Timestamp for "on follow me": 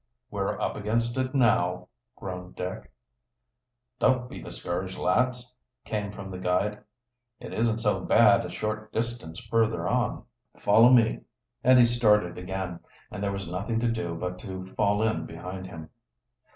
9.87-11.21